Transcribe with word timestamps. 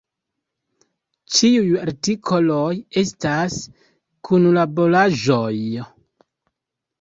Ĉiuj 1.33 1.67
artikoloj 1.83 2.71
estas 3.03 3.59
kunlaboraĵoj. 4.31 5.85